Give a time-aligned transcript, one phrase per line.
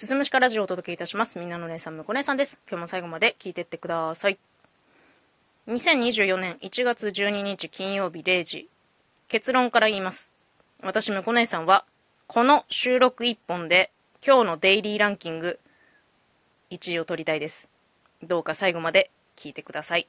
[0.00, 1.38] すすむしかラジオをお届けいたします。
[1.38, 2.58] みんなの姉さん、むこ姉さんです。
[2.66, 4.38] 今日も最後まで聞いてってください。
[5.68, 8.70] 2024年1月12日金曜日0時。
[9.28, 10.32] 結論から言います。
[10.82, 11.84] 私、むこ姉さんは、
[12.28, 13.90] この収録1本で、
[14.26, 15.58] 今日のデイリーランキング、
[16.70, 17.68] 1位を取りたいです。
[18.22, 20.08] どうか最後まで聞いてください。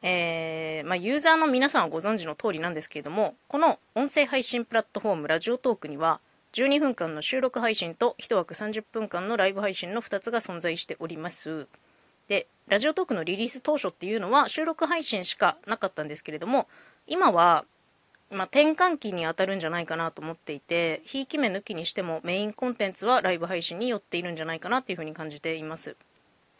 [0.00, 6.22] えー、まあ、ユーザーの皆さんはご存知の通りなんですけれども、この音声配信プラットフォーム、ラジオトークには、
[6.54, 11.66] 12分間の収録配信と1枠30分間のライブ配信の2つが存在しております。
[12.28, 16.68] で、ラジオトークのリリース当初っていうのは収録配信しかなかったんですけれども、
[17.08, 17.64] 今は、
[18.30, 25.96] まあ、転換期に当たるんじゃないかなと思っていて、ひいき目抜きにしてもメインコンテンツはライブ配信に寄っているんじゃないかなっていうふうに感じています。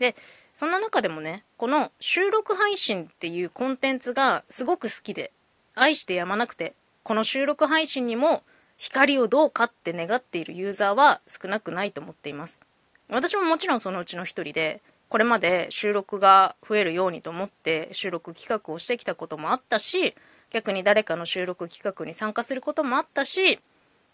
[0.01, 0.17] で、
[0.57, 5.31] そんな中でもね、この収録配信っていうコンテンツがすごく好きで、
[5.77, 6.75] 愛してやまなくて、
[7.05, 8.43] この収録配信にも
[8.79, 12.61] 光をどうかって願っているユーザーは少なくないと思っています。
[13.09, 20.15] 私ももちろんそのうちの一人で、これまで収録が増えるようにと思って収録企画をしてきたこともあったし、
[20.51, 23.61] 逆に誰かの収録企画に参加することもあったし、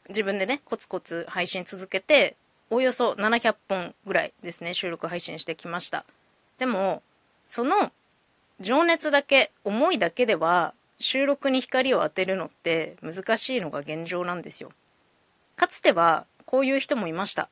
[0.08, 2.36] 自分でね、コツコツ配信続けて、
[2.70, 6.04] おおよそ700本ぐらいですね、収録配信してきました。
[6.58, 7.02] でも、
[7.46, 7.92] その
[8.60, 14.70] 情熱だけ、思いだけでは収録に光を当てるのって難しいのが現状なんですよ。
[15.56, 17.48] かつてはこういう人もいました。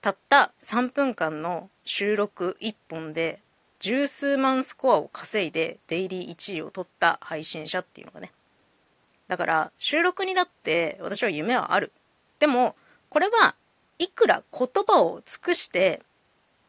[0.00, 3.40] たった3分間の収録1本で
[3.80, 8.30] 十数万スコアを稼いでデイリー1位を取った配信者っていうのがね。
[9.26, 11.92] だから収録にだって私は夢はある。
[12.38, 12.76] でも
[13.08, 13.56] これは
[13.98, 16.02] いくら言葉を尽くして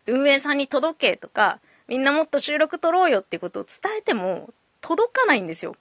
[0.07, 4.49] 運営さんに届けとかみんなもっと収録取ろうよっていうことを伝えても
[4.81, 5.75] 届かないんですよ。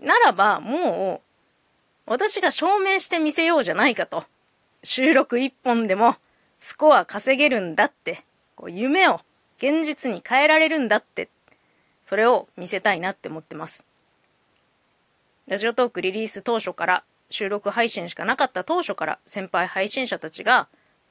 [0.00, 1.22] ならば、も
[2.06, 4.24] う、私が証明してみせようじゃないかと。
[4.82, 6.16] 収録一本でも、
[6.60, 8.24] スコア稼げるんだって、
[8.56, 9.20] こう夢を
[9.58, 11.28] 現実に変えられるんだって、
[12.04, 13.84] それを見せたいなって思ってます。
[15.46, 20.68] ラジオトークリリース当初から、収録配信しかなかった当初から、先輩配信者たちが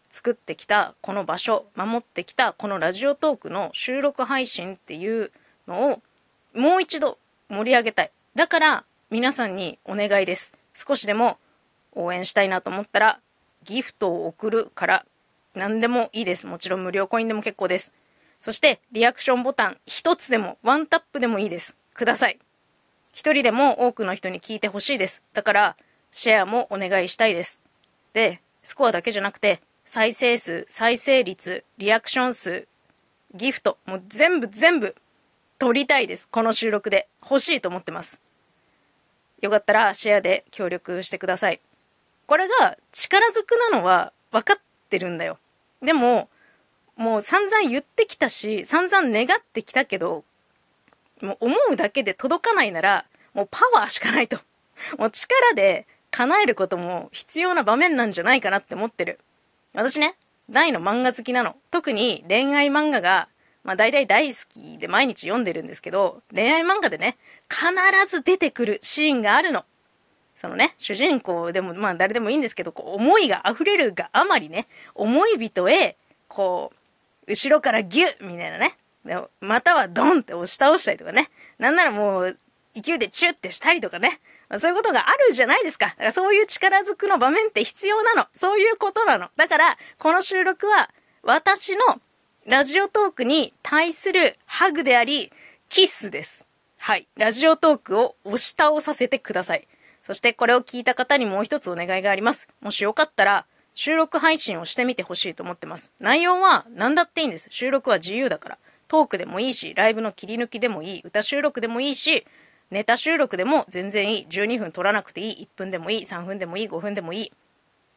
[0.10, 5.32] 作ってきたこの場所、守ってきたこのラジオトークの収録配信っていう
[5.68, 6.02] のを、
[6.56, 7.18] もう一度
[7.50, 8.12] 盛り上げたい。
[8.36, 10.54] だから皆さんにお願いです。
[10.74, 11.38] 少しでも
[11.94, 13.22] 応援したいなと思ったら
[13.64, 15.06] ギフトを送るから
[15.56, 16.46] 何でもいいです。
[16.46, 17.94] もちろん無料コインでも結構です。
[18.42, 21.78] そしてリアクションボタン一つでもワンタップでもいいです。
[21.94, 22.38] ください。
[23.14, 25.24] 一人でも多くの人に聞いてほしいです。
[25.32, 25.78] だから
[26.12, 27.62] シェアもお願いしたいです。
[28.12, 32.68] で、スコアだけじゃなくて再生数、再生率、リアクション数、
[33.34, 34.96] ギフト、もう全部全部
[35.60, 36.28] 取りたいです。
[36.28, 37.08] この収録で。
[37.24, 38.22] 欲しいと思ってます。
[39.42, 41.60] よかったらシェアで協力してください。
[42.26, 45.38] これが力ずくなのは分かってるんだよ。
[45.82, 46.30] でも、
[46.96, 50.24] もう散々言ってきたし、散々願ってきたけど、
[51.22, 54.40] もう思うだけで届かないなら、もうパワーしかないと。
[54.98, 59.20] もう力で叶えることも必要な場面なんじゃないかなって思ってる。
[59.74, 60.16] 私ね、
[60.50, 61.56] 大の漫画好きなの。
[61.72, 63.30] 特に恋愛漫画が
[63.68, 67.18] まあ大体大好きで毎日読んでるんですけど、恋愛漫画でね、
[67.50, 67.68] 必
[68.10, 69.66] ず出てくるシーンがあるの。
[70.38, 75.98] そのね、主人公でも、まあ誰でもいいんですけど、こう思いが溢れるがあまりね、思い人へ、
[76.30, 76.72] こ
[77.28, 78.78] う、後ろからギュッみたいなね。
[79.42, 81.30] またはドンって押し倒したりとかね。
[81.60, 82.38] なんならもう、
[82.74, 84.22] 勢いでチュッてしたりとかね。
[84.60, 85.88] そういうことがあるじゃないですか。
[85.88, 88.28] だからそういう力ずくの場面って必要なの。
[88.34, 89.30] そういうことなの。
[89.36, 90.90] だから、この収録は、
[91.24, 92.00] 私の
[92.48, 95.34] ラジオトークに対するハグであり、
[95.68, 96.48] キスです。
[96.78, 97.06] はい。
[97.18, 99.68] ラジオトークを押し倒させてください。
[100.02, 102.48] そしてこれを聞いた方にもう一つお願いがあります。
[102.62, 105.92] もしよかったら、収録配信をしてみてほしいと思ってます。
[106.00, 107.50] 内容は何だっていいんです。
[107.52, 108.58] 収録は自由だから。
[108.88, 112.26] トークでもいいし、ライブの切り抜きでもいい、歌収録でもいいし、
[112.72, 114.28] ネタ収録でも全然いい。
[114.30, 115.50] 12分取らなくていい。
[115.54, 116.06] 1分でもいい。
[116.06, 116.70] 3分でもいい。
[116.70, 117.32] 5分でもいい。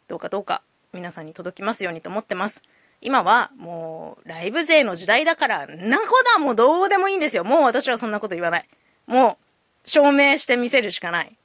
[0.09, 0.62] どうかどうか
[0.93, 2.64] 皆さんに届きますようにと思ってます。
[3.00, 6.05] 今はもうライブ勢の時代だから、なこ
[6.35, 7.44] だもうどうでもいいんですよ。
[7.44, 8.64] もう私はそんなこと言わない。
[9.06, 9.38] も
[9.85, 11.37] う証明してみせるしかない。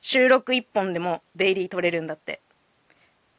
[0.00, 2.40] 収録一本でもデイリー取れるんだって。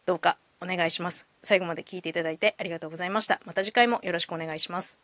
[0.06, 1.26] どうかお願いします。
[1.44, 3.42] 最後まで聞いていただいてありがとうございました。
[3.46, 4.98] また次回もよろしくお願いします。